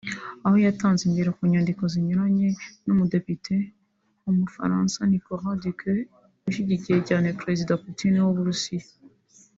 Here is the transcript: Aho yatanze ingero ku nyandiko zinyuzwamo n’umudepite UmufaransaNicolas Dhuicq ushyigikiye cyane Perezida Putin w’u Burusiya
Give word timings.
Aho 0.45 0.55
yatanze 0.65 1.01
ingero 1.05 1.29
ku 1.37 1.43
nyandiko 1.53 1.83
zinyuzwamo 1.93 2.47
n’umudepite 2.85 3.53
UmufaransaNicolas 4.29 5.57
Dhuicq 5.61 5.81
ushyigikiye 6.47 6.99
cyane 7.09 7.27
Perezida 7.41 7.79
Putin 7.83 8.13
w’u 8.25 8.35
Burusiya 8.37 8.87